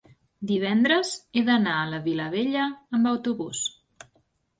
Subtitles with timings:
[0.51, 2.65] Divendres he d'anar a la Vilavella
[2.99, 3.61] amb autobús.